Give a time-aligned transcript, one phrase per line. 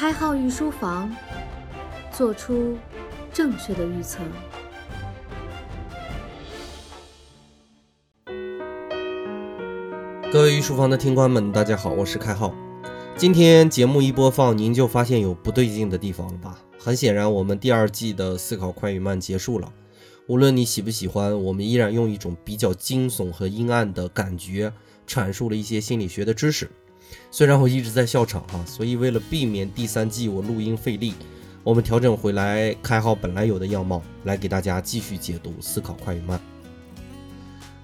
[0.00, 1.14] 开号御书房，
[2.10, 2.74] 做出
[3.34, 4.20] 正确的预测。
[10.32, 12.54] 各位御书房的听官们，大家好，我是开号。
[13.14, 16.58] 今天节目一播放，您就发现有不对劲的地方了吧？
[16.78, 19.70] 很显然，我们第二季的思考快与慢结束了。
[20.28, 24.72] 无论你喜不喜欢，我们依然用一种比较惊悚和阴暗的感觉
[25.06, 26.70] 阐述了一些心理学的知识。
[27.30, 31.14] 虽然我一直在笑场哈，所以为了避免第三季我录音费力，
[31.62, 36.40] 我们调整回来开号本来有的样貌，来给大家继续解读思考快与慢。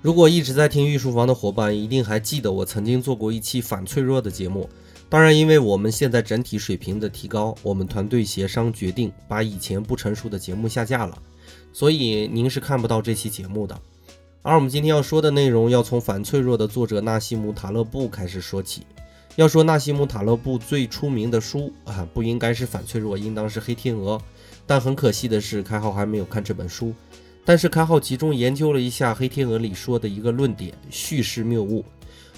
[0.00, 4.68] 如果一直在听御书房的伙伴，一定还记得我曾经做过一期反脆弱的节目。
[5.08, 11.16] 当然，因为我们现在整体水平的提高，我们团队协商决定把以前不成熟的节目下架了，
[11.72, 13.78] 所以您是看不到这期节目的。
[14.40, 18.82] 而我们今天要说的内容，要从《反脆弱》的作者纳西姆·塔勒布开始说起。
[19.36, 24.18] 要说纳西姆·塔勒布最出名的书啊，不应该是《反脆弱》，应当是《黑天鹅》。
[24.66, 26.92] 但很可惜的是，开浩还没有看这本书。
[27.44, 31.84] 但是开浩集中研究了一下《黑天鹅》里说的一个论点——叙事谬误。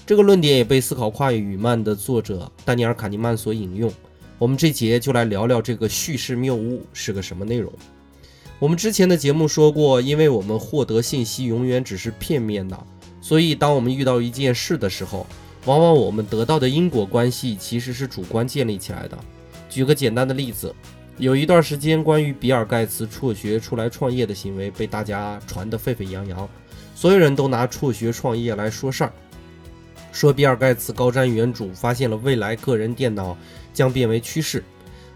[0.05, 3.91] 这个论点也被《思考快与慢》的作者丹尼尔·卡尼曼所引用。
[4.37, 7.71] 我们这节就来聊聊这个叙事谬误是个什么内容。
[8.57, 12.81] 我们之前的节目说过，因为我们获得信息永远只是片面的，
[13.21, 15.27] 所以当我们遇到一件事的时候，
[15.65, 19.17] 往往我们得到的因果关系其实是主观建立起来的。
[19.69, 20.73] 举个简单的例子，
[21.17, 26.47] 有一段时间，关于比尔·盖茨辍学出来创业的行为被大家传得沸沸扬扬，
[26.93, 29.11] 所有人都拿辍学创业来说事儿。
[30.11, 33.35] 说比尔盖茨高瞻远瞩，发现了未来个人电脑
[33.73, 34.63] 将变为趋势。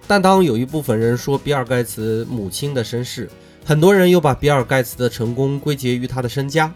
[0.07, 3.29] 但当有一部分人说比尔盖茨母亲的身世，
[3.63, 6.73] 很多人又把比尔盖茨的成功归结于他的身家。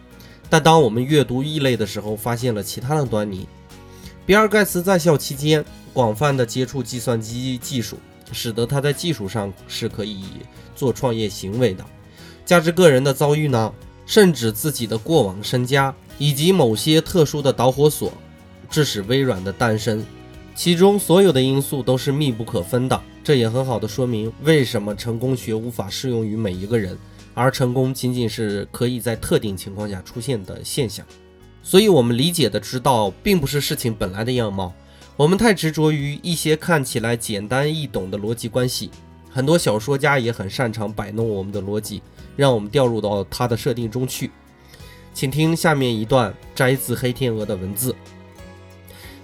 [0.50, 3.48] 但当我们阅读异类的时候，发现了其他的端倪。
[4.26, 7.98] 比尔盖茨在校期间广泛的接触计算机技术，
[8.32, 10.24] 使得他在技术上是可以
[10.76, 11.86] 做创业行为的。
[12.46, 13.74] 加之个人的遭遇呢，
[14.06, 15.94] 甚至自己的过往身家。
[16.20, 18.14] 以及某些特殊的导火索，
[18.70, 20.06] 致使微软的诞生，
[20.56, 23.02] 其中所有的因素都是密不可分的。
[23.24, 26.96] 这也很好的说明为什么成功学无法适用于每一个人，
[27.34, 31.04] 而成功仅仅是可以在特定情况下出现的现象。
[31.64, 34.74] 所以，我们理解的知道，并不是事情本来的样貌。
[35.16, 38.92] 我们太执着于一些看起来简单易懂的逻辑关系。
[39.32, 42.02] 很多小说家也很擅长摆弄我们的逻辑，
[42.36, 44.30] 让我们掉入到他的设定中去。
[45.14, 47.96] 请听下面一段摘自《黑天鹅》的文字，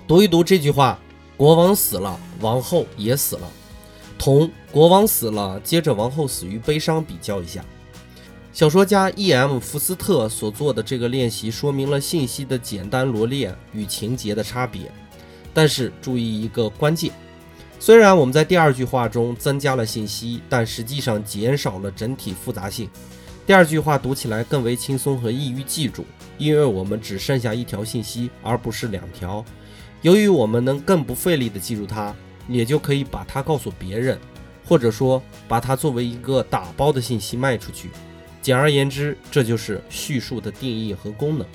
[0.08, 1.00] 读一读这句话：
[1.36, 3.48] 国王死了，王后也死了，
[4.18, 7.66] 同国王死了，接着王后死于悲伤比较一下。
[8.60, 9.58] 小说家 E.M.
[9.58, 14.92] 福斯特所做的这个练习，说明了信息的简单罗列与情节的差别。
[15.54, 17.10] 但是注意一个关键：
[17.80, 22.90] 虽然我们在第二句话中增加了信息，但实际上减少了整体复杂性。
[23.48, 26.06] 第二句话读起来更为轻松和易于记住，
[26.38, 29.42] 因为我们只剩下一条信息，而不是两条。
[30.02, 32.14] 由于我们能更不费力地记住它，
[32.50, 34.20] 也就可以把它告诉别人，
[34.68, 37.90] 或者说把它作为一个打包的信息卖出去。
[38.42, 41.46] 简而言之，这就是叙述的定义和功能。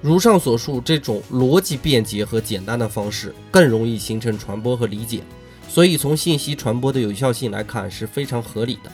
[0.00, 5.22] 如上所述，这种逻辑便捷和简单的方式更容易形成传播和理解，
[5.68, 8.92] 所以从信息传播的有效性来看是非常合理的。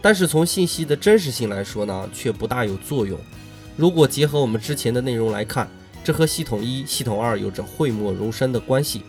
[0.00, 3.18] 但是从信息的真实性来说呢，却不大有作用。
[3.76, 5.68] 如果结合我们之前的内容来看，
[6.02, 9.02] 这和系统一、系统二有着讳莫如深的关系。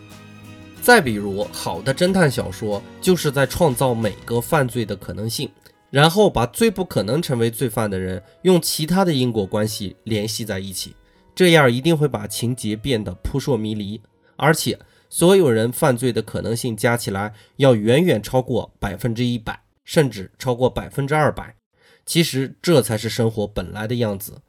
[0.82, 5.48] 再比如，好的侦探小说就是在创造每个犯罪的可能性，
[5.90, 10.94] 然后把最不可能成为罪犯的人用其他的因果关系联系在一起，
[11.34, 14.00] 这样一定会把情节变得扑朔迷离，
[14.36, 14.78] 而且
[15.08, 19.60] 所有人犯罪的可能性加起来要远远超过百分之一百。
[19.88, 21.56] 甚至超过百分之二百，
[22.04, 24.42] 其实这才是生活本来的样子。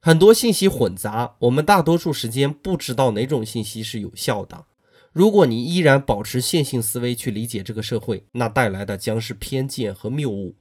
[0.00, 4.64] 很多信息混杂，我们大多数时间不知道哪种信息是有效的。
[5.12, 10.56] 如果你依然保持线性思维去理解这个社会，那带来的将是偏见和谬误。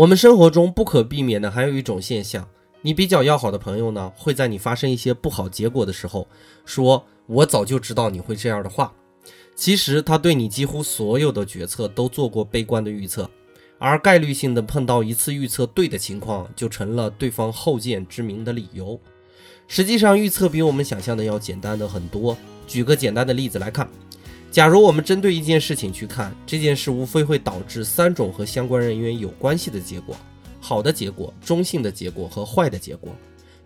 [0.00, 2.48] 我们生活中不可避免的还有一种现象：
[2.80, 6.26] 你比较要好的朋友呢，会在你发生一些不好结果的时候，
[6.64, 8.94] 说“我早就知道你会这样的话”。
[9.54, 13.28] 其实他对你几乎所有的决策都做过悲观的预测。
[13.78, 18.98] 而概率性的碰到一次预测对的情况，就成了对方后见之明的理由。
[19.68, 22.34] 实际上，预测比我们想象的要简单的很多。
[22.66, 23.86] 举个简单的例子来看，
[24.50, 30.16] 假如我们针对一件事情去看，这件事无非会导致三种和相关人员有关系的结果：
[30.60, 33.14] 好的结果、中性的结果和坏的结果。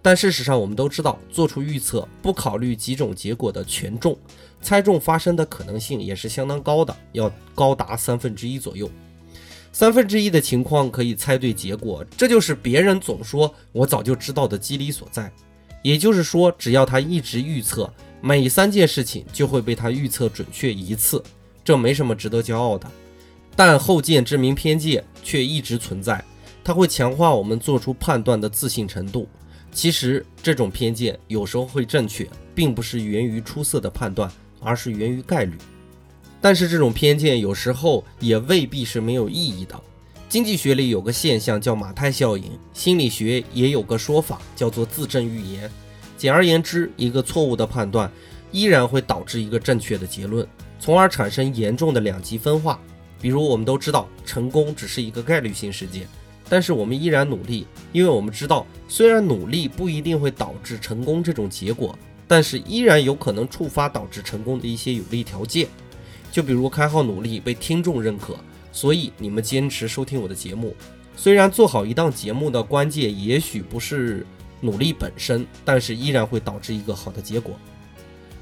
[0.02, 4.14] 但事实上，我们都知道，做出预测不考虑几种结果的权重，
[4.60, 8.90] 猜中发生的可能性也是相当高的，要高达三分之一左右。
[9.72, 15.32] 三分之一的情况可以猜对结果，这就是别人总说我早就知道的机理所在。
[15.82, 17.90] 也就是说，只要他一直预测，
[18.26, 21.22] 每三件事情就会被他预测准确一次，
[21.62, 22.90] 这没什么值得骄傲的。
[23.54, 26.24] 但后见之明偏见却一直存在，
[26.64, 29.28] 它会强化我们做出判断的自信程度。
[29.72, 35.58] 其实这种偏见有时候会正确，并不是源于出色的判断，而是源于概率。
[36.40, 39.78] 但是这种偏见有时候也未必是没有意义的。
[40.30, 45.70] 经济学里有个现象叫马太效应，心理学也有个说法叫做自证预言。
[46.24, 48.10] 简而言之，一个错误的判断
[48.50, 50.48] 依然会导致一个正确的结论，
[50.80, 52.80] 从而产生严重的两极分化。
[53.20, 56.08] 比如我们都知道，成功只是一个概率性事件，
[56.48, 61.94] 但是我们依然努力，因为我们知道，虽然努力不一定会导致成功这种结果，
[62.26, 65.68] 但是依然有可能触发导致成功的一些有利条件。
[66.32, 68.34] 就比如开号努力被听众认可，
[68.72, 70.74] 所以你们坚持收听我的节目。
[71.16, 74.26] 虽然做好一档节目的关键也许不是
[74.64, 77.54] 努力本身，但是依然会导致一个好的结果。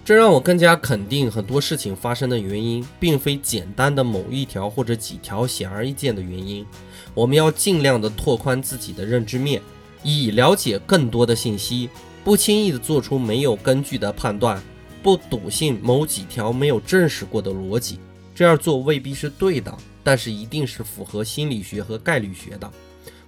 [0.05, 6.67] 这让我更加肯定，很多事情发生的原因，并非简单的某一条或者几条显而易见的原因。
[7.15, 9.61] 我们要尽量的拓宽自己的认知面，
[10.03, 11.89] 以了解更多的信息，
[12.25, 14.63] 不轻易的做出没有根据的判断。
[15.03, 17.99] 不笃信某几条没有证实过的逻辑，
[18.35, 22.71] 这样做未必是对的，但是一定是符合心理学和概率学的。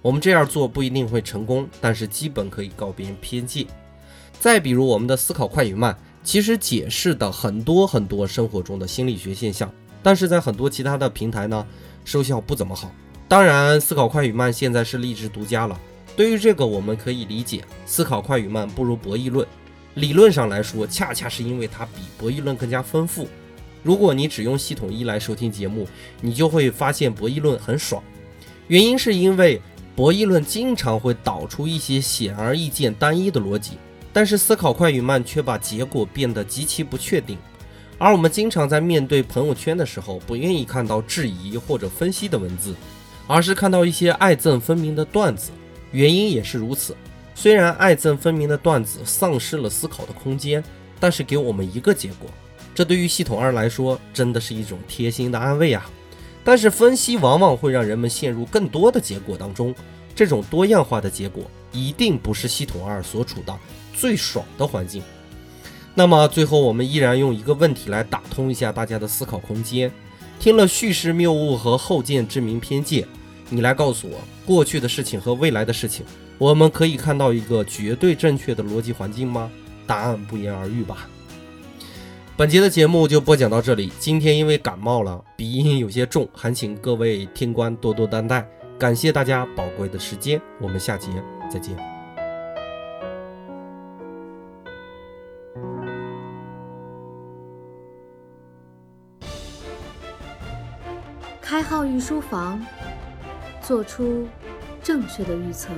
[0.05, 3.65] 我们这样做不一定会成功，但是基本可以告别偏见。
[4.39, 9.67] 再比如我们的思考快与慢，其实解释的很多很多生活中的心理学现象，
[10.03, 11.65] 但是在很多其他的平台呢，
[12.03, 12.91] 收效不怎么好。
[13.27, 15.75] 当然，思考快与慢现在是励志独家了。
[16.15, 19.47] 对于这个，我们可以理解，思考快与慢不如博弈论。
[19.95, 23.27] 理论上来说，恰恰是因为它比博弈论更加丰富。
[23.81, 25.87] 如果你只用系统一来收听节目，
[26.21, 28.03] 你就会发现博弈论很爽。
[28.67, 29.61] 原因是因为
[29.95, 33.77] 博弈论经常会导出一些显而易见、单一的逻辑，
[34.11, 37.37] 但是思考快与慢却把结果变得极其不确定。
[37.97, 42.75] 而我们经常在面对朋友圈的时候，不愿意看到质疑或者分析的文字，
[43.25, 45.51] 而是看到一些爱憎分明的段子。
[45.93, 46.93] 原因也是如此。
[47.33, 50.61] 虽然爱憎分明的段子丧失了思考的空间，
[50.99, 52.29] 但是给我们一个结果，
[52.73, 55.89] 这对于系统二来说真的是一种贴心的安慰啊！
[56.45, 59.73] 但是分析往往会让人们陷入更多的结果当中，
[60.15, 61.43] 这种多样化的结果
[61.73, 63.53] 一定不是系统二所处的
[63.93, 65.01] 最爽的环境。
[65.95, 69.91] 那么最后，我们依然用一个问题来打通一下大家的思考空间：
[70.39, 73.07] 听了叙事谬误和后见之明偏见，
[73.49, 76.05] 你来告诉我，过去的事情和未来的事情。
[76.37, 79.49] 我们可以看到一个绝对正确的逻辑环境吗？
[79.87, 81.07] 答案不言而喻吧。
[82.37, 83.89] 本节的节目就播讲到这里。
[83.97, 88.45] 今天因为感冒了，鼻音有些重，还请各位听官多多担待。
[88.77, 91.07] 感谢大家宝贵的时间，我们下节
[91.49, 91.77] 再见。
[101.41, 102.61] 开号御书房，
[103.61, 104.27] 做出
[104.83, 105.69] 正确的预测。